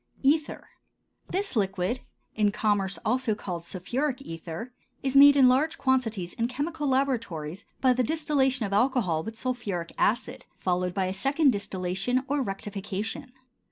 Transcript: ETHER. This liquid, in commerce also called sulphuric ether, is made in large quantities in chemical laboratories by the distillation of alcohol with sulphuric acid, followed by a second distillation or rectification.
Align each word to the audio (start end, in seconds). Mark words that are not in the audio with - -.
ETHER. 0.23 0.67
This 1.29 1.55
liquid, 1.55 1.99
in 2.33 2.51
commerce 2.51 2.97
also 3.05 3.35
called 3.35 3.65
sulphuric 3.65 4.19
ether, 4.23 4.73
is 5.03 5.15
made 5.15 5.37
in 5.37 5.47
large 5.47 5.77
quantities 5.77 6.33
in 6.33 6.47
chemical 6.47 6.87
laboratories 6.87 7.65
by 7.81 7.93
the 7.93 8.01
distillation 8.01 8.65
of 8.65 8.73
alcohol 8.73 9.21
with 9.23 9.37
sulphuric 9.37 9.91
acid, 9.99 10.45
followed 10.57 10.95
by 10.95 11.05
a 11.05 11.13
second 11.13 11.51
distillation 11.51 12.23
or 12.27 12.41
rectification. 12.41 13.31